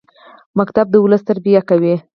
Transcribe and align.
ښوونځی 0.57 0.83
د 0.91 0.95
ولس 1.03 1.21
تربیه 1.29 1.61
کوي 1.69 1.95